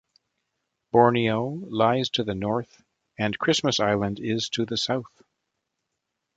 Borneo 0.91 1.45
lies 1.69 2.09
to 2.09 2.23
the 2.23 2.33
north 2.33 2.81
and 3.19 3.37
Christmas 3.37 3.79
Island 3.79 4.19
is 4.19 4.49
to 4.49 4.65
the 4.65 4.75
south. 4.77 5.21